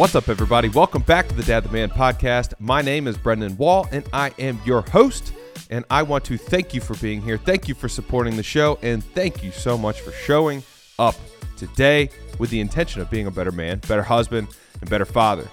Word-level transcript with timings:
What's 0.00 0.14
up, 0.14 0.30
everybody? 0.30 0.70
Welcome 0.70 1.02
back 1.02 1.28
to 1.28 1.34
the 1.34 1.42
Dad 1.42 1.62
the 1.62 1.68
Man 1.68 1.90
podcast. 1.90 2.54
My 2.58 2.80
name 2.80 3.06
is 3.06 3.18
Brendan 3.18 3.58
Wall, 3.58 3.86
and 3.92 4.02
I 4.14 4.32
am 4.38 4.58
your 4.64 4.80
host. 4.80 5.34
And 5.68 5.84
I 5.90 6.04
want 6.04 6.24
to 6.24 6.38
thank 6.38 6.72
you 6.72 6.80
for 6.80 6.94
being 7.02 7.20
here. 7.20 7.36
Thank 7.36 7.68
you 7.68 7.74
for 7.74 7.86
supporting 7.86 8.34
the 8.34 8.42
show, 8.42 8.78
and 8.80 9.04
thank 9.04 9.44
you 9.44 9.50
so 9.52 9.76
much 9.76 10.00
for 10.00 10.10
showing 10.10 10.62
up 10.98 11.16
today 11.58 12.08
with 12.38 12.48
the 12.48 12.60
intention 12.60 13.02
of 13.02 13.10
being 13.10 13.26
a 13.26 13.30
better 13.30 13.52
man, 13.52 13.78
better 13.88 14.02
husband, 14.02 14.48
and 14.80 14.88
better 14.88 15.04
father. 15.04 15.46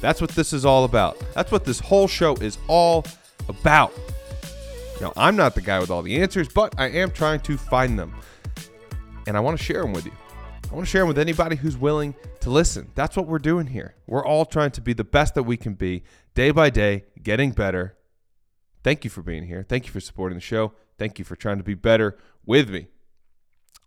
That's 0.00 0.20
what 0.20 0.30
this 0.30 0.52
is 0.52 0.64
all 0.64 0.82
about. 0.82 1.16
That's 1.36 1.52
what 1.52 1.64
this 1.64 1.78
whole 1.78 2.08
show 2.08 2.34
is 2.38 2.58
all 2.66 3.04
about. 3.48 3.92
Now, 5.00 5.12
I'm 5.16 5.36
not 5.36 5.54
the 5.54 5.60
guy 5.60 5.78
with 5.78 5.92
all 5.92 6.02
the 6.02 6.20
answers, 6.20 6.48
but 6.48 6.74
I 6.76 6.88
am 6.88 7.12
trying 7.12 7.38
to 7.42 7.56
find 7.56 7.96
them. 7.96 8.16
And 9.28 9.36
I 9.36 9.40
want 9.40 9.56
to 9.56 9.64
share 9.64 9.82
them 9.82 9.92
with 9.92 10.06
you. 10.06 10.12
I 10.70 10.74
want 10.74 10.86
to 10.86 10.90
share 10.90 11.00
them 11.00 11.08
with 11.08 11.18
anybody 11.18 11.56
who's 11.56 11.76
willing 11.76 12.14
to 12.40 12.50
listen. 12.50 12.92
That's 12.94 13.16
what 13.16 13.26
we're 13.26 13.40
doing 13.40 13.66
here. 13.66 13.96
We're 14.06 14.24
all 14.24 14.44
trying 14.44 14.70
to 14.72 14.80
be 14.80 14.92
the 14.92 15.02
best 15.02 15.34
that 15.34 15.42
we 15.42 15.56
can 15.56 15.74
be 15.74 16.04
day 16.34 16.52
by 16.52 16.70
day, 16.70 17.06
getting 17.20 17.50
better. 17.50 17.96
Thank 18.84 19.02
you 19.02 19.10
for 19.10 19.20
being 19.20 19.44
here. 19.44 19.66
Thank 19.68 19.86
you 19.86 19.92
for 19.92 19.98
supporting 19.98 20.36
the 20.36 20.42
show. 20.42 20.72
Thank 20.96 21.18
you 21.18 21.24
for 21.24 21.34
trying 21.34 21.58
to 21.58 21.64
be 21.64 21.74
better 21.74 22.16
with 22.46 22.70
me. 22.70 22.86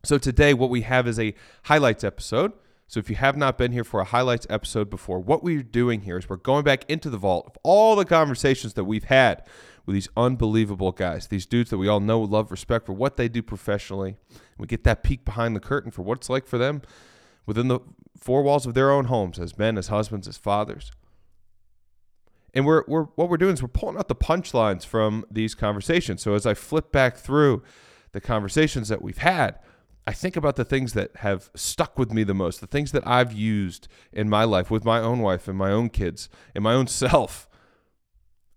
So, 0.03 0.17
today, 0.17 0.53
what 0.53 0.69
we 0.69 0.81
have 0.81 1.07
is 1.07 1.17
a 1.17 1.33
highlights 1.63 2.03
episode. 2.03 2.51
So, 2.87 2.99
if 2.99 3.09
you 3.09 3.15
have 3.15 3.37
not 3.37 3.57
been 3.57 3.71
here 3.71 3.85
for 3.85 4.01
a 4.01 4.05
highlights 4.05 4.45
episode 4.49 4.89
before, 4.89 5.19
what 5.19 5.41
we're 5.41 5.63
doing 5.63 6.01
here 6.01 6.17
is 6.17 6.27
we're 6.27 6.35
going 6.35 6.65
back 6.65 6.83
into 6.89 7.09
the 7.09 7.17
vault 7.17 7.45
of 7.47 7.57
all 7.63 7.95
the 7.95 8.03
conversations 8.03 8.73
that 8.73 8.83
we've 8.83 9.05
had 9.05 9.47
with 9.85 9.93
these 9.93 10.09
unbelievable 10.15 10.91
guys, 10.91 11.27
these 11.27 11.45
dudes 11.45 11.69
that 11.69 11.77
we 11.77 11.87
all 11.87 11.99
know, 11.99 12.21
love, 12.21 12.51
respect 12.51 12.85
for 12.85 12.93
what 12.93 13.17
they 13.17 13.27
do 13.27 13.41
professionally. 13.41 14.15
We 14.57 14.67
get 14.67 14.83
that 14.85 15.03
peek 15.03 15.25
behind 15.25 15.55
the 15.55 15.59
curtain 15.59 15.91
for 15.91 16.03
what 16.03 16.19
it's 16.19 16.29
like 16.29 16.47
for 16.47 16.57
them 16.57 16.81
within 17.45 17.67
the 17.67 17.79
four 18.17 18.43
walls 18.43 18.65
of 18.65 18.73
their 18.73 18.91
own 18.91 19.05
homes 19.05 19.39
as 19.39 19.57
men, 19.57 19.77
as 19.77 19.87
husbands, 19.87 20.27
as 20.27 20.37
fathers. 20.37 20.91
And 22.53 22.65
we're, 22.65 22.83
we're 22.87 23.05
what 23.15 23.29
we're 23.29 23.37
doing 23.37 23.53
is 23.53 23.61
we're 23.61 23.67
pulling 23.67 23.97
out 23.97 24.07
the 24.07 24.15
punchlines 24.15 24.85
from 24.85 25.25
these 25.29 25.55
conversations. 25.55 26.21
So 26.21 26.35
as 26.35 26.45
I 26.45 26.53
flip 26.53 26.91
back 26.91 27.17
through 27.17 27.63
the 28.11 28.21
conversations 28.21 28.89
that 28.89 29.01
we've 29.01 29.17
had, 29.17 29.57
I 30.05 30.11
think 30.13 30.35
about 30.35 30.55
the 30.55 30.65
things 30.65 30.93
that 30.93 31.15
have 31.17 31.49
stuck 31.55 31.97
with 31.97 32.11
me 32.11 32.23
the 32.23 32.33
most, 32.33 32.61
the 32.61 32.67
things 32.67 32.91
that 32.91 33.07
I've 33.07 33.33
used 33.33 33.87
in 34.11 34.29
my 34.29 34.43
life 34.43 34.69
with 34.69 34.85
my 34.85 34.99
own 34.99 35.19
wife 35.19 35.47
and 35.47 35.57
my 35.57 35.71
own 35.71 35.89
kids 35.89 36.29
and 36.53 36.63
my 36.63 36.73
own 36.73 36.87
self. 37.03 37.47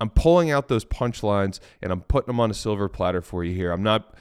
I'm 0.01 0.11
pulling 0.11 0.51
out 0.51 0.69
those 0.69 0.85
punchlines 0.85 1.61
and 1.83 1.93
I'm 1.93 2.03
putting 2.03 2.27
them 2.27 2.41
on 2.41 2.51
a 2.51 2.55
silver 2.55 2.89
platter 2.89 3.23
for 3.23 3.45
you 3.45 3.55
here. 3.55 3.73
I'm 3.73 3.83
not 3.83 4.15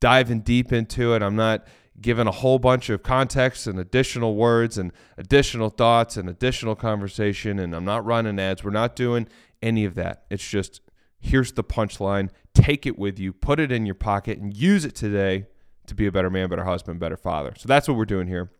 diving 0.00 0.40
deep 0.40 0.72
into 0.72 1.14
it. 1.14 1.22
I'm 1.22 1.36
not 1.36 1.66
giving 2.00 2.26
a 2.26 2.32
whole 2.32 2.58
bunch 2.58 2.88
of 2.88 3.02
context 3.02 3.66
and 3.66 3.78
additional 3.78 4.36
words 4.36 4.78
and 4.78 4.92
additional 5.18 5.68
thoughts 5.68 6.16
and 6.16 6.28
additional 6.28 6.74
conversation. 6.74 7.58
And 7.58 7.74
I'm 7.74 7.84
not 7.84 8.04
running 8.04 8.38
ads. 8.38 8.64
We're 8.64 8.70
not 8.70 8.96
doing 8.96 9.28
any 9.62 9.84
of 9.84 9.94
that. 9.96 10.24
It's 10.30 10.46
just 10.46 10.80
here's 11.18 11.52
the 11.52 11.64
punchline. 11.64 12.30
Take 12.54 12.86
it 12.86 12.98
with 12.98 13.18
you, 13.18 13.32
put 13.32 13.60
it 13.60 13.72
in 13.72 13.86
your 13.86 13.94
pocket, 13.94 14.38
and 14.38 14.54
use 14.54 14.84
it 14.84 14.94
today 14.94 15.46
to 15.86 15.94
be 15.94 16.06
a 16.06 16.12
better 16.12 16.30
man, 16.30 16.48
better 16.48 16.64
husband, 16.64 17.00
better 17.00 17.16
father. 17.16 17.54
So 17.56 17.66
that's 17.66 17.88
what 17.88 17.96
we're 17.96 18.04
doing 18.04 18.26
here. 18.26 18.50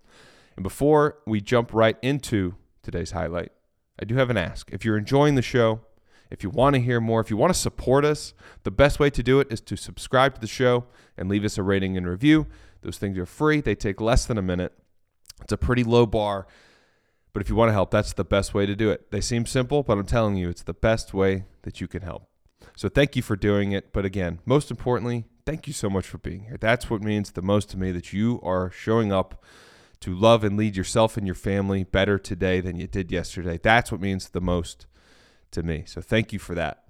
And 0.57 0.63
before 0.63 1.19
we 1.27 1.41
jump 1.41 1.73
right 1.73 1.97
into 2.03 2.55
today's 2.83 3.13
highlight, 3.13 3.53
I 4.01 4.05
do 4.05 4.17
have 4.17 4.31
an 4.31 4.37
ask. 4.37 4.71
If 4.73 4.85
you're 4.85 4.97
enjoying 4.97 5.35
the 5.35 5.43
show, 5.43 5.81
if 6.33 6.43
you 6.43 6.51
want 6.51 6.75
to 6.75 6.81
hear 6.81 7.01
more, 7.01 7.21
if 7.21 7.31
you 7.31 7.37
want 7.37 7.53
to 7.53 7.59
support 7.59 8.05
us, 8.05 8.33
the 8.63 8.71
best 8.71 8.99
way 8.99 9.11
to 9.11 9.23
do 9.23 9.39
it 9.41 9.49
is 9.51 9.61
to 9.61 9.77
subscribe 9.77 10.35
to 10.35 10.41
the 10.41 10.47
show 10.47 10.85
and 11.17 11.29
leave 11.29 11.45
us 11.45 11.59
a 11.59 11.63
rating 11.63 11.97
and 11.97 12.09
review. 12.09 12.47
Those 12.81 12.99
things 12.99 13.19
are 13.19 13.27
free, 13.27 13.61
they 13.61 13.75
take 13.75 14.01
less 14.01 14.25
than 14.25 14.39
a 14.39 14.43
minute. 14.43 14.73
It's 15.43 15.53
a 15.53 15.57
pretty 15.57 15.85
low 15.85 16.07
bar, 16.07 16.47
but 17.33 17.43
if 17.43 17.49
you 17.49 17.55
want 17.55 17.69
to 17.69 17.73
help, 17.73 17.91
that's 17.91 18.13
the 18.13 18.25
best 18.25 18.55
way 18.55 18.67
to 18.67 18.75
do 18.75 18.91
it. 18.91 19.11
They 19.11 19.21
seem 19.21 19.47
simple, 19.47 19.83
but 19.83 19.99
I'm 19.99 20.07
telling 20.07 20.37
you, 20.37 20.49
it's 20.49 20.63
the 20.63 20.75
best 20.75 21.13
way 21.13 21.45
that 21.63 21.81
you 21.81 21.89
can 21.89 22.03
help. 22.03 22.29
So 22.77 22.89
thank 22.89 23.17
you 23.17 23.23
for 23.23 23.37
doing 23.37 23.73
it. 23.73 23.93
But 23.93 24.05
again, 24.05 24.41
most 24.47 24.71
importantly, 24.71 25.25
thank 25.45 25.67
you 25.67 25.73
so 25.73 25.91
much 25.91 26.07
for 26.07 26.19
being 26.19 26.45
here. 26.45 26.57
That's 26.61 26.89
what 26.89 27.03
means 27.03 27.33
the 27.33 27.43
most 27.43 27.71
to 27.71 27.79
me 27.79 27.93
that 27.93 28.13
you 28.13 28.41
are 28.43 28.71
showing 28.71 29.13
up 29.13 29.43
to 30.01 30.15
love 30.15 30.45
and 30.45 30.57
lead 30.57 30.77
yourself 30.77 31.17
and 31.17 31.27
your 31.27 31.35
family 31.35 31.85
better 31.85 32.19
today 32.19 32.61
than 32.61 32.77
you 32.77 32.87
did 32.87 33.13
yesterday. 33.13 33.59
That's 33.63 33.93
what 33.93 34.01
means 34.01 34.29
the 34.29 34.41
most 34.41 34.87
to 35.53 35.63
me. 35.63 35.85
So 35.87 36.01
thank 36.01 36.33
you 36.33 36.39
for 36.39 36.55
that. 36.55 36.85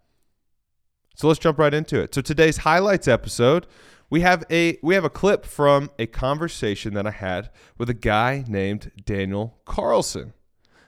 So 1.15 1.29
let's 1.29 1.39
jump 1.39 1.59
right 1.59 1.75
into 1.75 2.01
it. 2.01 2.15
So 2.15 2.21
today's 2.21 2.59
highlights 2.59 3.07
episode, 3.07 3.67
we 4.09 4.23
have 4.23 4.45
a 4.51 4.79
we 4.83 4.95
have 4.95 5.05
a 5.05 5.11
clip 5.11 5.45
from 5.45 5.91
a 5.99 6.07
conversation 6.07 6.95
that 6.95 7.07
I 7.07 7.11
had 7.11 7.51
with 7.79 7.91
a 7.91 7.95
guy 7.95 8.45
named 8.49 8.91
Daniel 9.05 9.59
Carlson. 9.65 10.33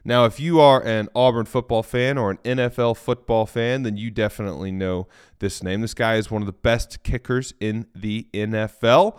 Now, 0.07 0.27
if 0.27 0.39
you 0.39 0.61
are 0.61 0.85
an 0.85 1.09
Auburn 1.15 1.47
football 1.47 1.83
fan 1.83 2.19
or 2.19 2.31
an 2.31 2.37
NFL 2.45 2.99
football 2.99 3.47
fan, 3.47 3.85
then 3.85 3.97
you 3.97 4.11
definitely 4.11 4.71
know 4.71 5.09
this 5.39 5.63
name. 5.63 5.81
This 5.81 5.95
guy 5.95 6.17
is 6.17 6.31
one 6.31 6.43
of 6.43 6.47
the 6.47 6.53
best 6.53 7.03
kickers 7.03 7.55
in 7.59 7.87
the 7.95 8.29
NFL. 8.35 9.19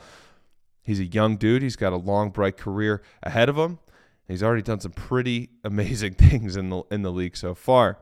He's 0.84 1.00
a 1.00 1.06
young 1.06 1.38
dude. 1.38 1.64
He's 1.64 1.76
got 1.76 1.92
a 1.92 1.98
long, 1.98 2.30
bright 2.30 2.58
career 2.58 3.02
ahead 3.24 3.50
of 3.50 3.58
him. 3.58 3.80
He's 4.28 4.44
already 4.44 4.62
done 4.62 4.80
some 4.80 4.92
pretty 4.92 5.50
amazing 5.64 6.14
things 6.14 6.56
in 6.56 6.70
the 6.70 6.84
in 6.92 7.02
the 7.02 7.12
league 7.12 7.36
so 7.36 7.56
far. 7.56 7.98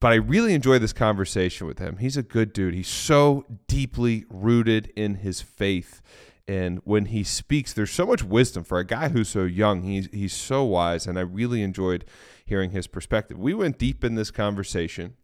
But 0.00 0.12
I 0.12 0.16
really 0.16 0.54
enjoy 0.54 0.78
this 0.78 0.94
conversation 0.94 1.66
with 1.66 1.78
him. 1.78 1.98
He's 1.98 2.16
a 2.16 2.22
good 2.22 2.54
dude. 2.54 2.72
He's 2.72 2.88
so 2.88 3.44
deeply 3.68 4.24
rooted 4.30 4.90
in 4.96 5.16
his 5.16 5.42
faith. 5.42 6.00
And 6.48 6.80
when 6.84 7.06
he 7.06 7.22
speaks, 7.22 7.74
there's 7.74 7.90
so 7.90 8.06
much 8.06 8.24
wisdom 8.24 8.64
for 8.64 8.78
a 8.78 8.84
guy 8.84 9.10
who's 9.10 9.28
so 9.28 9.44
young. 9.44 9.82
He's 9.82 10.08
he's 10.10 10.32
so 10.32 10.64
wise, 10.64 11.06
and 11.06 11.18
I 11.18 11.22
really 11.22 11.62
enjoyed 11.62 12.04
hearing 12.44 12.70
his 12.70 12.86
perspective. 12.86 13.38
We 13.38 13.54
went 13.54 13.78
deep 13.78 14.02
in 14.02 14.16
this 14.16 14.32
conversation, 14.32 15.14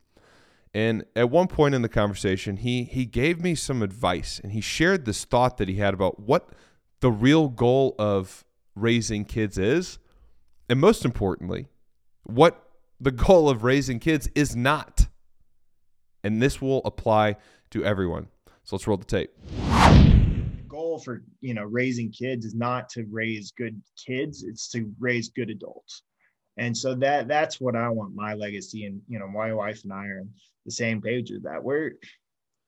and 0.72 1.04
at 1.16 1.30
one 1.30 1.48
point 1.48 1.74
in 1.74 1.82
the 1.82 1.88
conversation, 1.88 2.58
he 2.58 2.84
he 2.84 3.06
gave 3.06 3.40
me 3.40 3.56
some 3.56 3.82
advice, 3.82 4.38
and 4.40 4.52
he 4.52 4.60
shared 4.60 5.04
this 5.04 5.24
thought 5.24 5.56
that 5.56 5.68
he 5.68 5.76
had 5.76 5.94
about 5.94 6.20
what 6.20 6.50
the 7.00 7.10
real 7.10 7.48
goal 7.48 7.96
of 7.98 8.44
raising 8.76 9.24
kids 9.24 9.58
is, 9.58 9.98
and 10.68 10.78
most 10.78 11.04
importantly, 11.04 11.66
what 12.22 12.65
the 13.00 13.10
goal 13.10 13.48
of 13.48 13.62
raising 13.62 13.98
kids 13.98 14.28
is 14.34 14.56
not. 14.56 15.06
And 16.24 16.42
this 16.42 16.60
will 16.60 16.82
apply 16.84 17.36
to 17.70 17.84
everyone. 17.84 18.28
So 18.64 18.76
let's 18.76 18.86
roll 18.86 18.96
the 18.96 19.04
tape. 19.04 19.30
The 19.46 20.64
goal 20.66 20.98
for, 20.98 21.22
you 21.40 21.54
know, 21.54 21.64
raising 21.64 22.10
kids 22.10 22.44
is 22.44 22.54
not 22.54 22.88
to 22.90 23.04
raise 23.10 23.52
good 23.52 23.80
kids, 23.96 24.42
it's 24.42 24.68
to 24.70 24.92
raise 24.98 25.28
good 25.28 25.50
adults. 25.50 26.02
And 26.58 26.76
so 26.76 26.94
that 26.96 27.28
that's 27.28 27.60
what 27.60 27.76
I 27.76 27.88
want 27.90 28.14
my 28.14 28.32
legacy 28.32 28.86
and 28.86 29.02
you 29.08 29.18
know 29.18 29.28
my 29.28 29.52
wife 29.52 29.84
and 29.84 29.92
I 29.92 30.06
are 30.06 30.20
on 30.20 30.30
the 30.64 30.72
same 30.72 31.02
page 31.02 31.30
with 31.30 31.42
that. 31.44 31.62
We're 31.62 31.92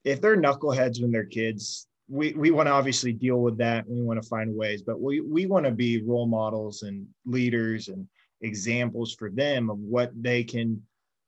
if 0.05 0.21
they're 0.21 0.37
knuckleheads 0.37 1.01
when 1.01 1.11
they're 1.11 1.25
kids, 1.25 1.87
we, 2.07 2.33
we 2.33 2.51
want 2.51 2.67
to 2.67 2.71
obviously 2.71 3.13
deal 3.13 3.41
with 3.41 3.57
that. 3.57 3.87
We 3.87 4.01
want 4.01 4.21
to 4.21 4.27
find 4.27 4.55
ways, 4.55 4.81
but 4.81 5.01
we, 5.01 5.21
we 5.21 5.45
want 5.45 5.65
to 5.65 5.71
be 5.71 6.01
role 6.03 6.27
models 6.27 6.83
and 6.83 7.05
leaders 7.25 7.89
and 7.89 8.07
examples 8.41 9.13
for 9.13 9.29
them 9.29 9.69
of 9.69 9.79
what 9.79 10.11
they 10.21 10.43
can 10.43 10.81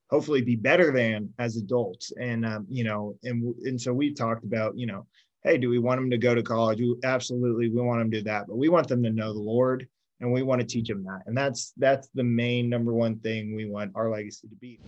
hopefully 0.10 0.42
be 0.42 0.56
better 0.56 0.92
than 0.92 1.34
as 1.40 1.58
adults. 1.58 2.12
And 2.20 2.46
um, 2.46 2.66
you 2.70 2.84
know 2.84 3.18
and 3.24 3.56
and 3.66 3.80
so 3.80 3.94
we've 3.94 4.16
talked 4.16 4.44
about 4.44 4.78
you 4.78 4.88
know 4.88 5.06
hey 5.44 5.58
do 5.58 5.70
we 5.70 5.80
want 5.80 6.00
them 6.00 6.12
to 6.12 6.18
go 6.18 6.36
to 6.36 6.44
college? 6.44 6.80
We, 6.80 6.96
absolutely 7.04 7.70
we 7.70 7.82
want 7.82 8.00
them 8.02 8.12
to 8.12 8.18
do 8.18 8.24
that 8.26 8.48
but 8.48 8.58
we 8.58 8.70
want 8.70 8.88
them 8.88 9.04
to 9.04 9.10
know 9.10 9.34
the 9.34 9.40
lord 9.40 9.88
and 10.22 10.32
we 10.32 10.44
want 10.44 10.62
to 10.62 10.68
teach 10.68 10.88
them 10.88 11.04
that. 11.04 11.24
And 11.26 11.36
that's 11.36 11.74
that's 11.78 12.08
the 12.14 12.24
main 12.24 12.70
number 12.70 12.94
one 12.94 13.20
thing 13.20 13.56
we 13.56 13.66
want 13.66 13.92
our 13.96 14.10
legacy 14.10 14.48
to 14.48 14.56
be. 14.56 14.80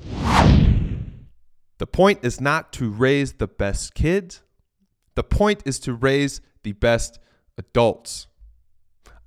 The 1.80 1.88
point 1.88 2.20
is 2.24 2.40
not 2.40 2.72
to 2.74 2.90
raise 2.90 3.34
the 3.34 3.48
best 3.48 3.96
kids. 3.96 4.42
The 5.16 5.24
point 5.24 5.64
is 5.66 5.80
to 5.80 5.94
raise 5.94 6.40
the 6.62 6.72
best 6.72 7.20
adults. 7.58 8.28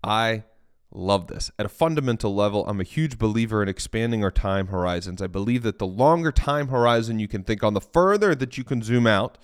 I 0.02 0.44
Love 0.92 1.26
this. 1.26 1.50
At 1.58 1.66
a 1.66 1.70
fundamental 1.70 2.34
level, 2.34 2.66
I'm 2.66 2.80
a 2.80 2.84
huge 2.84 3.18
believer 3.18 3.62
in 3.62 3.68
expanding 3.68 4.22
our 4.22 4.30
time 4.30 4.68
horizons. 4.68 5.20
I 5.20 5.26
believe 5.26 5.62
that 5.64 5.78
the 5.78 5.86
longer 5.86 6.32
time 6.32 6.68
horizon 6.68 7.18
you 7.18 7.28
can 7.28 7.42
think 7.42 7.62
on, 7.62 7.74
the 7.74 7.80
further 7.80 8.34
that 8.34 8.56
you 8.56 8.64
can 8.64 8.82
zoom 8.82 9.06
out, 9.06 9.36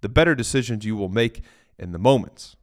the 0.00 0.08
better 0.08 0.34
decisions 0.34 0.84
you 0.84 0.96
will 0.96 1.08
make 1.08 1.42
in 1.78 1.92
the 1.92 1.98
moments. 1.98 2.56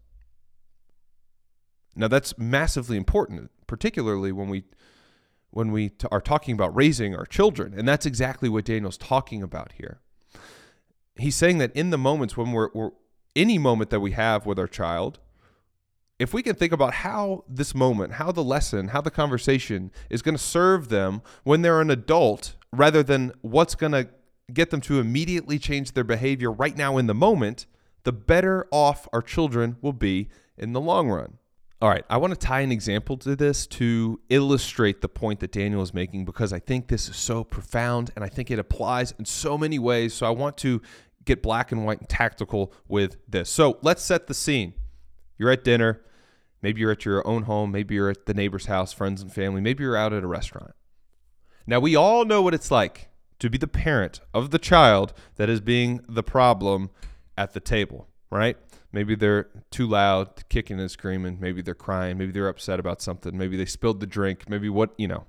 Now 1.95 2.07
that's 2.07 2.37
massively 2.37 2.97
important, 2.97 3.51
particularly 3.67 4.31
when 4.31 4.49
we 4.49 4.63
when 5.51 5.71
we 5.71 5.89
t- 5.89 6.07
are 6.11 6.21
talking 6.21 6.53
about 6.53 6.75
raising 6.75 7.15
our 7.15 7.25
children, 7.25 7.73
and 7.75 7.87
that's 7.87 8.05
exactly 8.05 8.47
what 8.47 8.65
Daniel's 8.65 8.97
talking 8.97 9.41
about 9.41 9.71
here. 9.73 9.99
He's 11.17 11.35
saying 11.35 11.57
that 11.57 11.75
in 11.75 11.89
the 11.89 11.97
moments 11.97 12.37
when 12.37 12.51
we're, 12.51 12.69
we're 12.73 12.91
any 13.35 13.57
moment 13.57 13.89
that 13.89 13.99
we 13.99 14.11
have 14.11 14.45
with 14.45 14.59
our 14.59 14.67
child, 14.67 15.19
if 16.19 16.33
we 16.33 16.43
can 16.43 16.55
think 16.55 16.73
about 16.73 16.93
how 16.93 17.45
this 17.47 17.73
moment, 17.73 18.13
how 18.13 18.31
the 18.31 18.43
lesson, 18.43 18.89
how 18.89 18.99
the 18.99 19.09
conversation 19.09 19.89
is 20.09 20.21
going 20.21 20.35
to 20.35 20.43
serve 20.43 20.89
them 20.89 21.21
when 21.43 21.61
they're 21.61 21.79
an 21.79 21.89
adult, 21.89 22.55
rather 22.73 23.01
than 23.01 23.31
what's 23.41 23.73
going 23.73 23.93
to 23.93 24.09
get 24.53 24.69
them 24.69 24.81
to 24.81 24.99
immediately 24.99 25.57
change 25.57 25.93
their 25.93 26.03
behavior 26.03 26.51
right 26.51 26.75
now 26.75 26.97
in 26.97 27.07
the 27.07 27.15
moment, 27.15 27.65
the 28.03 28.11
better 28.11 28.67
off 28.71 29.07
our 29.13 29.21
children 29.21 29.77
will 29.81 29.93
be 29.93 30.29
in 30.57 30.73
the 30.73 30.81
long 30.81 31.09
run. 31.09 31.37
All 31.81 31.89
right, 31.89 32.03
I 32.09 32.17
want 32.17 32.33
to 32.33 32.39
tie 32.39 32.59
an 32.59 32.73
example 32.73 33.15
to 33.17 33.37
this 33.37 33.65
to 33.67 34.19
illustrate 34.27 34.99
the 34.99 35.07
point 35.07 35.39
that 35.39 35.53
Daniel 35.53 35.81
is 35.81 35.93
making 35.93 36.25
because 36.25 36.51
I 36.51 36.59
think 36.59 36.89
this 36.89 37.07
is 37.07 37.15
so 37.15 37.45
profound 37.45 38.11
and 38.17 38.25
I 38.25 38.27
think 38.27 38.51
it 38.51 38.59
applies 38.59 39.13
in 39.17 39.23
so 39.23 39.57
many 39.57 39.79
ways. 39.79 40.13
So 40.13 40.25
I 40.25 40.31
want 40.31 40.57
to 40.57 40.81
get 41.23 41.41
black 41.41 41.71
and 41.71 41.85
white 41.85 41.99
and 41.99 42.09
tactical 42.09 42.73
with 42.89 43.15
this. 43.29 43.49
So 43.49 43.77
let's 43.81 44.03
set 44.03 44.27
the 44.27 44.33
scene. 44.33 44.73
You're 45.37 45.51
at 45.51 45.63
dinner, 45.63 46.01
maybe 46.61 46.81
you're 46.81 46.91
at 46.91 47.05
your 47.05 47.25
own 47.27 47.43
home, 47.43 47.71
maybe 47.71 47.95
you're 47.95 48.09
at 48.09 48.25
the 48.25 48.33
neighbor's 48.33 48.65
house, 48.65 48.93
friends 48.93 49.21
and 49.21 49.33
family, 49.33 49.61
maybe 49.61 49.83
you're 49.83 49.97
out 49.97 50.13
at 50.13 50.23
a 50.23 50.27
restaurant. 50.27 50.73
Now, 51.65 51.79
we 51.79 51.95
all 51.95 52.25
know 52.25 52.41
what 52.41 52.53
it's 52.53 52.71
like 52.71 53.09
to 53.39 53.49
be 53.49 53.57
the 53.57 53.67
parent 53.67 54.21
of 54.33 54.51
the 54.51 54.59
child 54.59 55.13
that 55.35 55.49
is 55.49 55.61
being 55.61 56.01
the 56.07 56.23
problem 56.23 56.89
at 57.37 57.53
the 57.53 57.59
table, 57.59 58.07
right? 58.31 58.57
Maybe 58.91 59.15
they're 59.15 59.49
too 59.69 59.87
loud, 59.87 60.47
kicking 60.49 60.79
and 60.79 60.89
screaming. 60.89 61.37
Maybe 61.39 61.61
they're 61.61 61.75
crying. 61.75 62.17
Maybe 62.17 62.31
they're 62.31 62.47
upset 62.47 62.79
about 62.79 63.01
something. 63.01 63.37
Maybe 63.37 63.55
they 63.55 63.65
spilled 63.65 63.99
the 63.99 64.07
drink. 64.07 64.49
Maybe 64.49 64.67
what, 64.67 64.91
you 64.97 65.07
know. 65.07 65.25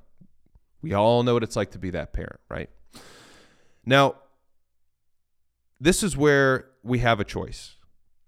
We 0.82 0.94
all 0.94 1.22
know 1.22 1.34
what 1.34 1.42
it's 1.42 1.56
like 1.56 1.72
to 1.72 1.78
be 1.78 1.90
that 1.90 2.14
parent, 2.14 2.40
right? 2.48 2.70
Now, 3.84 4.14
this 5.78 6.02
is 6.02 6.16
where 6.16 6.70
we 6.82 7.00
have 7.00 7.20
a 7.20 7.24
choice, 7.24 7.76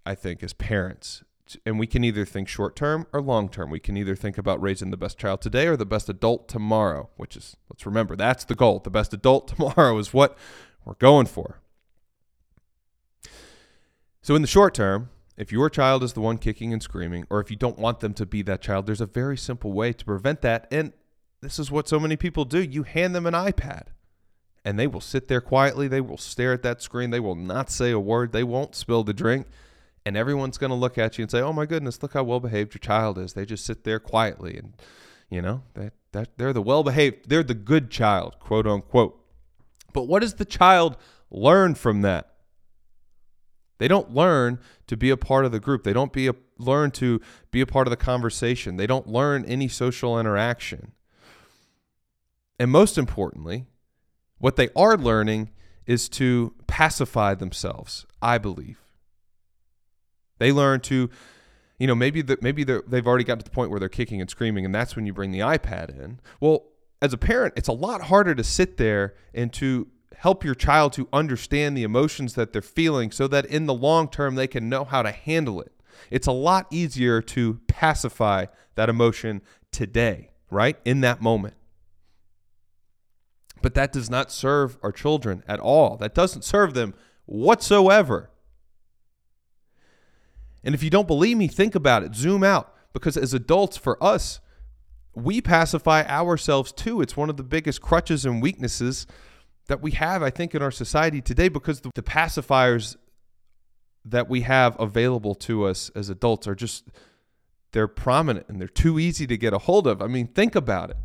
I 0.05 0.14
think, 0.14 0.43
as 0.43 0.52
parents. 0.52 1.25
And 1.64 1.78
we 1.78 1.87
can 1.87 2.04
either 2.04 2.25
think 2.25 2.49
short 2.49 2.76
term 2.76 3.06
or 3.12 3.20
long 3.20 3.49
term. 3.49 3.70
We 3.70 3.81
can 3.81 3.96
either 3.96 4.16
think 4.16 4.38
about 4.38 4.60
raising 4.60 4.90
the 4.90 4.96
best 4.96 5.19
child 5.19 5.40
today 5.40 5.66
or 5.66 5.76
the 5.76 5.87
best 5.87 6.08
adult 6.08 6.49
tomorrow, 6.49 7.10
which 7.16 7.37
is, 7.37 7.56
let's 7.70 7.87
remember, 7.87 8.16
that's 8.16 8.44
the 8.44 8.54
goal. 8.54 8.78
The 8.78 8.90
best 8.90 9.12
adult 9.12 9.49
tomorrow 9.56 9.96
is 9.99 10.12
what 10.12 10.37
we're 10.84 10.94
going 10.94 11.26
for. 11.26 11.60
So, 14.22 14.37
in 14.37 14.43
the 14.43 14.49
short 14.49 14.75
term, 14.75 15.10
if 15.37 15.50
your 15.50 15.69
child 15.69 16.02
is 16.02 16.12
the 16.12 16.20
one 16.20 16.38
kicking 16.38 16.72
and 16.72 16.82
screaming, 16.82 17.26
or 17.28 17.40
if 17.40 17.50
you 17.50 17.56
don't 17.56 17.78
want 17.78 18.00
them 18.00 18.14
to 18.14 18.26
be 18.26 18.43
that 18.43 18.62
child, 18.62 18.87
there's 18.87 19.00
a 19.00 19.06
very 19.06 19.37
simple 19.37 19.72
way 19.72 19.93
to 19.93 20.05
prevent 20.05 20.43
that. 20.43 20.69
And 20.70 20.93
this 21.40 21.58
is 21.58 21.70
what 21.70 21.88
so 21.88 21.98
many 21.98 22.16
people 22.16 22.44
do 22.44 22.62
you 22.62 22.84
hand 22.84 23.14
them 23.14 23.26
an 23.26 23.34
iPad, 23.34 23.88
and 24.64 24.78
they 24.78 24.87
will 24.87 25.00
sit 25.00 25.26
there 25.26 25.40
quietly. 25.40 25.88
They 25.88 26.00
will 26.00 26.19
stare 26.19 26.52
at 26.52 26.62
that 26.62 26.82
screen. 26.82 27.10
They 27.10 27.20
will 27.20 27.34
not 27.34 27.70
say 27.70 27.90
a 27.90 27.98
word. 27.98 28.32
They 28.32 28.44
won't 28.44 28.76
spill 28.76 29.02
the 29.02 29.12
drink. 29.12 29.48
And 30.04 30.16
everyone's 30.16 30.58
going 30.58 30.70
to 30.70 30.76
look 30.76 30.99
at 30.99 31.16
you 31.16 31.22
and 31.22 31.31
say, 31.31 31.40
oh 31.40 31.52
my 31.52 31.64
goodness, 31.66 32.02
look 32.02 32.14
how 32.14 32.25
well 32.25 32.40
behaved 32.40 32.75
your 32.75 32.81
child 32.81 33.19
is. 33.19 33.34
They 33.34 33.46
just 33.46 33.64
sit 33.64 33.84
there 33.84 34.00
quietly. 34.00 34.56
And, 34.58 34.75
you 35.31 35.40
know, 35.40 35.62
that, 35.75 35.93
that, 36.12 36.37
they're 36.38 36.52
the 36.52 36.62
well 36.62 36.82
behaved, 36.82 37.28
they're 37.28 37.43
the 37.44 37.54
good 37.54 37.90
child, 37.90 38.38
quote 38.40 38.66
unquote. 38.66 39.19
But 39.93 40.08
what 40.08 40.22
does 40.22 40.34
the 40.34 40.44
child 40.44 40.96
learn 41.31 41.75
from 41.75 42.02
that? 42.02 42.32
They 43.78 43.88
don't 43.88 44.14
learn 44.14 44.60
to 44.87 44.96
be 44.96 45.10
a 45.10 45.16
part 45.16 45.44
of 45.44 45.52
the 45.52 45.60
group. 45.60 45.82
They 45.82 45.93
don't 45.93 46.12
be 46.12 46.28
a, 46.28 46.34
learn 46.58 46.93
to 46.93 47.20
be 47.50 47.60
a 47.60 47.66
part 47.66 47.87
of 47.87 47.90
the 47.90 47.96
conversation. 47.96 48.76
They 48.76 48.87
don't 48.87 49.08
learn 49.08 49.44
any 49.44 49.69
social 49.69 50.19
interaction. 50.19 50.93
And 52.58 52.70
most 52.70 52.96
importantly, 52.96 53.66
what 54.38 54.56
they 54.56 54.69
are 54.76 54.96
learning 54.96 55.50
is 55.84 56.08
to 56.10 56.55
pacify 56.66 57.34
themselves, 57.34 58.06
I 58.20 58.38
believe. 58.38 58.81
They 60.43 60.50
learn 60.50 60.81
to, 60.81 61.09
you 61.79 61.87
know, 61.87 61.94
maybe 61.94 62.21
the, 62.21 62.37
maybe 62.41 62.65
they've 62.65 63.06
already 63.06 63.23
got 63.23 63.39
to 63.39 63.44
the 63.44 63.50
point 63.53 63.71
where 63.71 63.79
they're 63.79 63.89
kicking 63.89 64.21
and 64.21 64.29
screaming, 64.29 64.65
and 64.65 64.75
that's 64.75 64.97
when 64.97 65.06
you 65.06 65.12
bring 65.12 65.31
the 65.31 65.39
iPad 65.39 65.91
in. 65.91 66.19
Well, 66.41 66.65
as 67.00 67.12
a 67.12 67.17
parent, 67.17 67.55
it's 67.56 67.69
a 67.69 67.73
lot 67.73 68.03
harder 68.03 68.35
to 68.35 68.43
sit 68.43 68.77
there 68.77 69.15
and 69.33 69.53
to 69.53 69.87
help 70.17 70.43
your 70.43 70.56
child 70.56 70.94
to 70.94 71.09
understand 71.12 71.77
the 71.77 71.85
emotions 71.85 72.35
that 72.35 72.53
they're 72.53 72.61
feeling 72.61 73.12
so 73.12 73.29
that 73.29 73.47
in 73.47 73.67
the 73.67 73.75
long 73.75 74.09
term 74.09 74.35
they 74.35 74.49
can 74.49 74.69
know 74.69 74.85
how 74.85 75.03
to 75.03 75.12
handle 75.12 75.61
it. 75.61 75.73
It's 76.11 76.27
a 76.27 76.33
lot 76.33 76.67
easier 76.73 77.23
to 77.23 77.61
pacify 77.69 78.47
that 78.75 78.89
emotion 78.89 79.43
today, 79.71 80.31
right? 80.50 80.77
In 80.85 81.03
that 81.03 81.23
moment. 81.23 81.55
But 83.61 83.75
that 83.75 83.93
does 83.93 84.11
not 84.11 84.33
serve 84.33 84.77
our 84.83 84.91
children 84.91 85.44
at 85.47 85.61
all. 85.61 85.97
That 85.99 86.17
doesn't 86.17 86.43
serve 86.43 86.75
them 86.75 86.94
whatsoever. 87.27 88.31
And 90.64 90.75
if 90.75 90.82
you 90.82 90.91
don't 90.91 91.06
believe 91.06 91.37
me, 91.37 91.49
think 91.49 91.75
about 91.75 92.03
it. 92.03 92.14
Zoom 92.14 92.44
out. 92.44 92.75
Because 92.93 93.17
as 93.17 93.35
adults, 93.35 93.76
for 93.76 94.03
us, 94.03 94.41
we 95.14 95.41
pacify 95.41 96.05
ourselves 96.06 96.73
too. 96.73 97.00
It's 97.00 97.17
one 97.17 97.31
of 97.31 97.37
the 97.37 97.43
biggest 97.43 97.81
crutches 97.81 98.25
and 98.25 98.43
weaknesses 98.43 99.06
that 99.69 99.81
we 99.81 99.93
have, 99.93 100.23
I 100.23 100.31
think, 100.31 100.55
in 100.55 100.62
our 100.62 100.70
society 100.70 101.20
today 101.20 101.49
because 101.49 101.81
the, 101.81 101.91
the 101.94 102.03
pacifiers 102.03 102.97
that 104.05 104.29
we 104.29 104.43
have 104.43 104.79
available 104.81 105.35
to 105.35 105.64
us 105.64 105.91
as 105.94 106.09
adults 106.11 106.47
are 106.49 106.55
just 106.55 106.88
they're 107.73 107.88
prominent 107.88 108.47
and 108.49 108.61
they're 108.61 108.69
too 108.69 108.99
easy 108.99 109.26
to 109.26 109.37
get 109.37 109.53
a 109.53 109.58
hold 109.58 109.87
of. 109.87 110.03
I 110.03 110.06
mean, 110.06 110.26
think 110.26 110.55
about 110.55 110.91
it. 110.91 110.97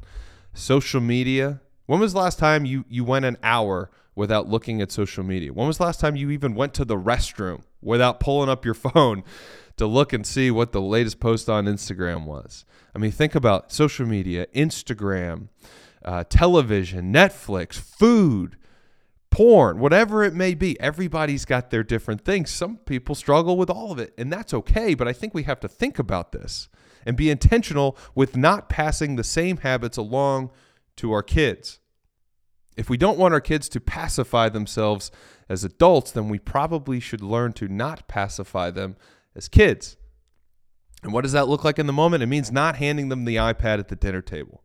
Social 0.53 1.00
media. 1.00 1.62
When 1.86 2.00
was 2.00 2.13
the 2.13 2.19
last 2.19 2.39
time 2.39 2.65
you 2.65 2.86
you 2.89 3.03
went 3.03 3.25
an 3.25 3.38
hour 3.44 3.89
without 4.17 4.49
looking 4.49 4.81
at 4.81 4.91
social 4.91 5.23
media? 5.23 5.53
When 5.53 5.67
was 5.67 5.77
the 5.77 5.83
last 5.83 5.99
time 5.99 6.15
you 6.15 6.31
even 6.31 6.55
went 6.55 6.73
to 6.73 6.85
the 6.85 6.97
restroom 6.97 7.61
without 7.81 8.19
pulling 8.19 8.49
up 8.49 8.65
your 8.65 8.73
phone 8.73 9.23
to 9.77 9.85
look 9.85 10.11
and 10.11 10.25
see 10.25 10.51
what 10.51 10.71
the 10.71 10.81
latest 10.81 11.19
post 11.19 11.47
on 11.47 11.65
Instagram 11.65 12.25
was? 12.25 12.65
I 12.95 12.99
mean, 12.99 13.11
think 13.11 13.35
about 13.35 13.71
social 13.71 14.07
media, 14.07 14.47
Instagram, 14.55 15.49
uh, 16.03 16.23
television, 16.27 17.13
Netflix, 17.13 17.75
food, 17.75 18.57
porn, 19.29 19.77
whatever 19.77 20.23
it 20.23 20.33
may 20.33 20.55
be. 20.55 20.79
Everybody's 20.79 21.45
got 21.45 21.69
their 21.69 21.83
different 21.83 22.25
things. 22.25 22.49
Some 22.49 22.77
people 22.77 23.13
struggle 23.13 23.55
with 23.55 23.69
all 23.69 23.91
of 23.91 23.99
it, 23.99 24.13
and 24.17 24.33
that's 24.33 24.53
okay. 24.53 24.95
But 24.95 25.07
I 25.07 25.13
think 25.13 25.33
we 25.33 25.43
have 25.43 25.59
to 25.59 25.67
think 25.67 25.99
about 25.99 26.31
this 26.31 26.69
and 27.05 27.15
be 27.15 27.29
intentional 27.29 27.95
with 28.15 28.35
not 28.35 28.67
passing 28.67 29.15
the 29.15 29.23
same 29.23 29.57
habits 29.57 29.97
along 29.97 30.49
to 30.95 31.11
our 31.11 31.23
kids. 31.23 31.79
If 32.77 32.89
we 32.89 32.97
don't 32.97 33.18
want 33.18 33.33
our 33.33 33.41
kids 33.41 33.68
to 33.69 33.81
pacify 33.81 34.50
themselves 34.50 35.12
as 35.50 35.63
adults, 35.63 36.12
then 36.12 36.29
we 36.29 36.38
probably 36.38 37.00
should 37.00 37.21
learn 37.21 37.53
to 37.53 37.68
not 37.68 38.07
pacify 38.07 38.69
them 38.69 38.95
as 39.35 39.50
kids. 39.50 39.97
And 41.03 41.12
what 41.12 41.21
does 41.21 41.31
that 41.31 41.47
look 41.47 41.63
like 41.63 41.79
in 41.79 41.88
the 41.88 41.94
moment? 41.94 42.24
It 42.24 42.27
means 42.27 42.51
not 42.51 42.75
handing 42.75 43.09
them 43.09 43.25
the 43.25 43.35
iPad 43.35 43.79
at 43.79 43.88
the 43.88 43.95
dinner 43.95 44.21
table. 44.21 44.63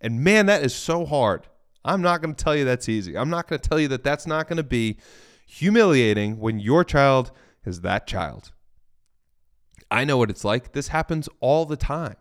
And 0.00 0.20
man, 0.20 0.46
that 0.46 0.64
is 0.64 0.74
so 0.74 1.06
hard. 1.06 1.46
I'm 1.84 2.02
not 2.02 2.20
going 2.20 2.34
to 2.34 2.44
tell 2.44 2.56
you 2.56 2.64
that's 2.64 2.88
easy. 2.88 3.16
I'm 3.16 3.30
not 3.30 3.48
going 3.48 3.60
to 3.60 3.68
tell 3.68 3.78
you 3.78 3.88
that 3.88 4.02
that's 4.02 4.26
not 4.26 4.48
going 4.48 4.56
to 4.56 4.64
be 4.64 4.98
humiliating 5.46 6.40
when 6.40 6.58
your 6.58 6.82
child 6.84 7.30
is 7.64 7.82
that 7.82 8.06
child. 8.06 8.52
I 9.90 10.04
know 10.04 10.16
what 10.18 10.30
it's 10.30 10.44
like. 10.44 10.72
This 10.72 10.88
happens 10.88 11.28
all 11.40 11.64
the 11.64 11.76
time. 11.76 12.16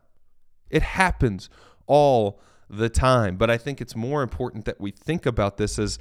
It 0.69 0.83
happens 0.83 1.49
all 1.87 2.39
the 2.69 2.89
time. 2.89 3.37
But 3.37 3.49
I 3.49 3.57
think 3.57 3.81
it's 3.81 3.95
more 3.95 4.21
important 4.21 4.65
that 4.65 4.79
we 4.79 4.91
think 4.91 5.25
about 5.25 5.57
this 5.57 5.77
as 5.77 5.99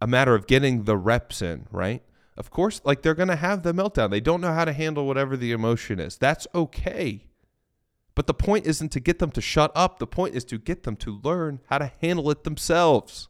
a 0.00 0.06
matter 0.06 0.34
of 0.34 0.46
getting 0.46 0.84
the 0.84 0.96
reps 0.96 1.42
in, 1.42 1.66
right? 1.70 2.02
Of 2.36 2.50
course, 2.50 2.80
like 2.84 3.02
they're 3.02 3.14
going 3.14 3.28
to 3.28 3.36
have 3.36 3.62
the 3.62 3.74
meltdown. 3.74 4.10
They 4.10 4.20
don't 4.20 4.40
know 4.40 4.52
how 4.52 4.64
to 4.64 4.72
handle 4.72 5.06
whatever 5.06 5.36
the 5.36 5.52
emotion 5.52 6.00
is. 6.00 6.16
That's 6.16 6.46
okay. 6.54 7.26
But 8.14 8.26
the 8.26 8.34
point 8.34 8.66
isn't 8.66 8.92
to 8.92 9.00
get 9.00 9.18
them 9.18 9.30
to 9.32 9.40
shut 9.40 9.72
up. 9.74 9.98
The 9.98 10.06
point 10.06 10.34
is 10.34 10.44
to 10.46 10.58
get 10.58 10.82
them 10.82 10.96
to 10.96 11.20
learn 11.22 11.60
how 11.66 11.78
to 11.78 11.92
handle 12.00 12.30
it 12.30 12.44
themselves 12.44 13.28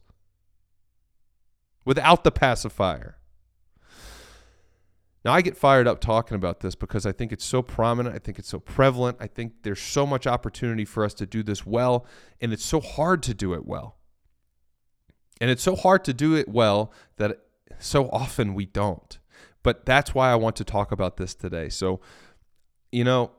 without 1.85 2.23
the 2.23 2.31
pacifier. 2.31 3.17
Now, 5.23 5.33
I 5.33 5.41
get 5.41 5.55
fired 5.55 5.87
up 5.87 6.01
talking 6.01 6.35
about 6.35 6.61
this 6.61 6.73
because 6.73 7.05
I 7.05 7.11
think 7.11 7.31
it's 7.31 7.45
so 7.45 7.61
prominent. 7.61 8.15
I 8.15 8.19
think 8.19 8.39
it's 8.39 8.49
so 8.49 8.59
prevalent. 8.59 9.17
I 9.19 9.27
think 9.27 9.61
there's 9.61 9.81
so 9.81 10.07
much 10.07 10.25
opportunity 10.25 10.83
for 10.83 11.05
us 11.05 11.13
to 11.15 11.27
do 11.27 11.43
this 11.43 11.65
well, 11.65 12.07
and 12.39 12.51
it's 12.51 12.65
so 12.65 12.79
hard 12.79 13.21
to 13.23 13.33
do 13.33 13.53
it 13.53 13.65
well. 13.65 13.97
And 15.39 15.49
it's 15.49 15.63
so 15.63 15.75
hard 15.75 16.03
to 16.05 16.13
do 16.13 16.35
it 16.35 16.47
well 16.47 16.91
that 17.17 17.39
so 17.79 18.09
often 18.09 18.53
we 18.53 18.65
don't. 18.65 19.19
But 19.63 19.85
that's 19.85 20.13
why 20.13 20.31
I 20.31 20.35
want 20.35 20.55
to 20.57 20.63
talk 20.63 20.91
about 20.91 21.17
this 21.17 21.35
today. 21.35 21.69
So, 21.69 21.99
you 22.91 23.03
know, 23.03 23.31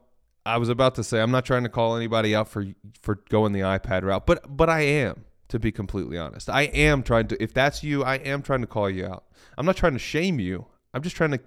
I 0.44 0.56
was 0.58 0.68
about 0.68 0.94
to 0.96 1.04
say 1.04 1.20
I'm 1.20 1.30
not 1.30 1.44
trying 1.44 1.62
to 1.62 1.68
call 1.68 1.96
anybody 1.96 2.34
out 2.34 2.48
for 2.48 2.66
for 3.00 3.16
going 3.28 3.52
the 3.52 3.60
iPad 3.60 4.02
route, 4.02 4.26
but 4.26 4.56
but 4.56 4.68
I 4.68 4.80
am 4.80 5.24
to 5.48 5.58
be 5.58 5.70
completely 5.70 6.18
honest. 6.18 6.48
I 6.48 6.62
am 6.62 7.02
trying 7.02 7.28
to 7.28 7.42
if 7.42 7.52
that's 7.54 7.84
you, 7.84 8.02
I 8.02 8.16
am 8.16 8.42
trying 8.42 8.60
to 8.62 8.66
call 8.66 8.90
you 8.90 9.06
out. 9.06 9.24
I'm 9.56 9.66
not 9.66 9.76
trying 9.76 9.92
to 9.92 9.98
shame 9.98 10.40
you. 10.40 10.66
I'm 10.94 11.02
just 11.02 11.16
trying 11.16 11.30
to 11.32 11.40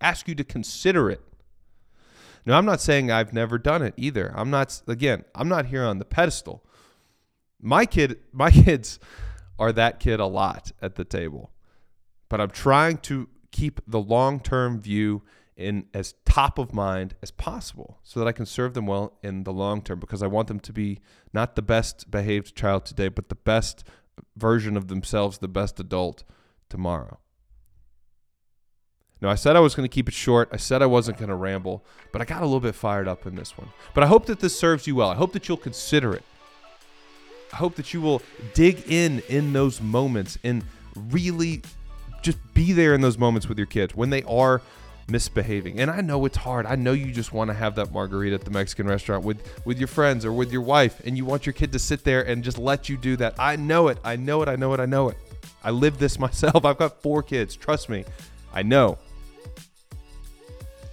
ask 0.00 0.28
you 0.28 0.34
to 0.34 0.44
consider 0.44 1.10
it. 1.10 1.20
Now, 2.44 2.58
I'm 2.58 2.64
not 2.64 2.80
saying 2.80 3.10
I've 3.10 3.32
never 3.32 3.58
done 3.58 3.82
it 3.82 3.94
either. 3.96 4.32
I'm 4.36 4.50
not 4.50 4.80
again, 4.86 5.24
I'm 5.34 5.48
not 5.48 5.66
here 5.66 5.84
on 5.84 5.98
the 5.98 6.04
pedestal. 6.04 6.64
My 7.60 7.86
kid 7.86 8.18
my 8.32 8.50
kids 8.64 8.98
are 9.58 9.72
that 9.72 10.00
kid 10.00 10.20
a 10.20 10.26
lot 10.26 10.72
at 10.80 10.94
the 10.94 11.04
table. 11.04 11.50
But 12.28 12.40
I'm 12.40 12.50
trying 12.50 12.98
to 12.98 13.28
keep 13.52 13.80
the 13.86 14.00
long-term 14.00 14.80
view 14.80 15.22
in 15.56 15.86
as 15.94 16.14
top 16.26 16.58
of 16.58 16.74
mind 16.74 17.14
as 17.22 17.30
possible 17.30 17.98
so 18.02 18.20
that 18.20 18.26
I 18.28 18.32
can 18.32 18.44
serve 18.44 18.74
them 18.74 18.86
well 18.86 19.16
in 19.22 19.44
the 19.44 19.52
long 19.52 19.80
term 19.80 19.98
because 19.98 20.22
I 20.22 20.26
want 20.26 20.48
them 20.48 20.60
to 20.60 20.72
be 20.72 21.00
not 21.32 21.56
the 21.56 21.62
best 21.62 22.10
behaved 22.10 22.54
child 22.54 22.84
today, 22.84 23.08
but 23.08 23.28
the 23.30 23.34
best 23.34 23.84
version 24.36 24.76
of 24.76 24.88
themselves, 24.88 25.38
the 25.38 25.48
best 25.48 25.80
adult 25.80 26.24
tomorrow. 26.68 27.18
No, 29.22 29.30
I 29.30 29.34
said 29.34 29.56
I 29.56 29.60
was 29.60 29.74
going 29.74 29.88
to 29.88 29.94
keep 29.94 30.08
it 30.08 30.14
short. 30.14 30.50
I 30.52 30.58
said 30.58 30.82
I 30.82 30.86
wasn't 30.86 31.16
going 31.18 31.30
to 31.30 31.34
ramble, 31.34 31.82
but 32.12 32.20
I 32.20 32.26
got 32.26 32.42
a 32.42 32.44
little 32.44 32.60
bit 32.60 32.74
fired 32.74 33.08
up 33.08 33.26
in 33.26 33.34
this 33.34 33.56
one. 33.56 33.68
But 33.94 34.04
I 34.04 34.08
hope 34.08 34.26
that 34.26 34.40
this 34.40 34.58
serves 34.58 34.86
you 34.86 34.96
well. 34.96 35.08
I 35.08 35.14
hope 35.14 35.32
that 35.32 35.48
you'll 35.48 35.56
consider 35.56 36.12
it. 36.12 36.22
I 37.52 37.56
hope 37.56 37.76
that 37.76 37.94
you 37.94 38.00
will 38.02 38.20
dig 38.52 38.90
in 38.90 39.22
in 39.28 39.52
those 39.52 39.80
moments 39.80 40.38
and 40.44 40.64
really 41.10 41.62
just 42.20 42.38
be 42.52 42.72
there 42.72 42.94
in 42.94 43.00
those 43.00 43.16
moments 43.16 43.48
with 43.48 43.56
your 43.56 43.66
kids 43.66 43.94
when 43.94 44.10
they 44.10 44.22
are 44.24 44.60
misbehaving. 45.08 45.78
And 45.80 45.90
I 45.90 46.00
know 46.00 46.24
it's 46.24 46.36
hard. 46.36 46.66
I 46.66 46.74
know 46.74 46.92
you 46.92 47.12
just 47.12 47.32
want 47.32 47.48
to 47.48 47.54
have 47.54 47.76
that 47.76 47.92
margarita 47.92 48.34
at 48.34 48.44
the 48.44 48.50
Mexican 48.50 48.86
restaurant 48.86 49.24
with 49.24 49.38
with 49.64 49.78
your 49.78 49.88
friends 49.88 50.24
or 50.24 50.32
with 50.32 50.52
your 50.52 50.62
wife 50.62 51.00
and 51.06 51.16
you 51.16 51.24
want 51.24 51.46
your 51.46 51.52
kid 51.52 51.72
to 51.72 51.78
sit 51.78 52.04
there 52.04 52.22
and 52.22 52.42
just 52.42 52.58
let 52.58 52.88
you 52.88 52.96
do 52.96 53.16
that. 53.16 53.34
I 53.38 53.56
know 53.56 53.88
it. 53.88 53.98
I 54.04 54.16
know 54.16 54.42
it. 54.42 54.48
I 54.48 54.56
know 54.56 54.74
it. 54.74 54.80
I 54.80 54.86
know 54.86 55.08
it. 55.08 55.16
I 55.62 55.70
live 55.70 55.98
this 55.98 56.18
myself. 56.26 56.64
I've 56.64 56.78
got 56.78 57.00
4 57.00 57.22
kids. 57.22 57.56
Trust 57.56 57.88
me. 57.88 58.04
I 58.52 58.62
know. 58.62 58.98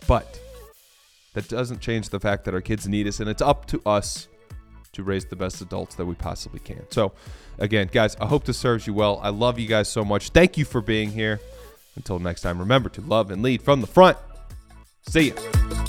But 0.08 0.40
that 1.34 1.48
doesn't 1.48 1.82
change 1.82 2.10
the 2.10 2.20
fact 2.20 2.46
that 2.46 2.54
our 2.54 2.62
kids 2.62 2.88
need 2.88 3.08
us 3.08 3.20
and 3.20 3.30
it's 3.30 3.42
up 3.42 3.66
to 3.68 3.82
us 3.86 4.28
to 4.94 5.04
raise 5.04 5.26
the 5.26 5.36
best 5.36 5.60
adults 5.62 5.96
that 5.96 6.06
we 6.06 6.14
possibly 6.14 6.60
can. 6.60 6.86
So, 6.92 7.14
again, 7.58 7.90
guys, 7.92 8.16
I 8.18 8.28
hope 8.28 8.46
this 8.46 8.58
serves 8.58 8.86
you 8.86 8.94
well. 8.94 9.20
I 9.24 9.30
love 9.30 9.58
you 9.58 9.68
guys 9.68 9.90
so 9.90 10.06
much. 10.06 10.30
Thank 10.30 10.58
you 10.58 10.66
for 10.66 10.82
being 10.82 11.12
here. 11.12 11.40
Until 11.96 12.20
next 12.20 12.42
time, 12.42 12.60
remember 12.60 12.90
to 12.90 13.02
love 13.02 13.32
and 13.32 13.42
lead 13.42 13.62
from 13.62 13.82
the 13.82 13.88
front. 13.88 14.18
See 15.08 15.30
ya. 15.30 15.83